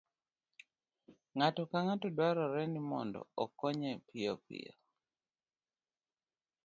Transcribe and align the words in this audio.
ng'ato 1.35 1.61
ka 1.71 1.79
ng'ato 1.85 2.07
dwaro 2.15 2.43
ni 2.71 2.79
mondo 2.89 3.19
okonye 3.43 3.91
piyopiyo 4.07 4.73